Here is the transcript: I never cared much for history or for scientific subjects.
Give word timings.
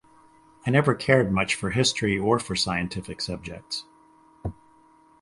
I 0.65 0.71
never 0.71 0.95
cared 0.95 1.31
much 1.31 1.53
for 1.53 1.69
history 1.69 2.17
or 2.17 2.39
for 2.39 2.55
scientific 2.55 3.21
subjects. 3.21 3.85